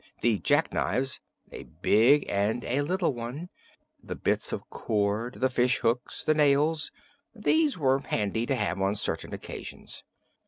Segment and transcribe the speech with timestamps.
[0.21, 1.19] The jackknives
[1.51, 3.49] a big one and a little one
[4.01, 6.91] the bits of cord, the fishhooks, the nails:
[7.35, 10.03] these were handy to have on certain occasions.